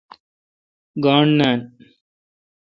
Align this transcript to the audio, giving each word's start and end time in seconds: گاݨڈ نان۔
گاݨڈ 1.03 1.29
نان۔ 1.39 1.59